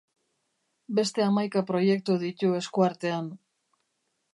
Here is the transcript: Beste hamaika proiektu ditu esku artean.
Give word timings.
Beste 0.99 1.25
hamaika 1.27 1.65
proiektu 1.69 2.19
ditu 2.27 2.53
esku 2.65 2.91
artean. 2.91 3.31